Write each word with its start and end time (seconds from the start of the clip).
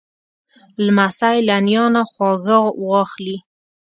لمسی 0.85 1.37
له 1.47 1.55
نیا 1.67 1.83
نه 1.95 2.01
خواږه 2.11 2.57
واخلې. 2.89 3.37